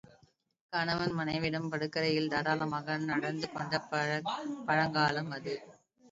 [0.73, 3.81] கணவனும் மனைவியும் படுக்கையறையில் தாராளமாக நடந்துகொண்ட
[4.65, 5.55] பழங்காலம் அது.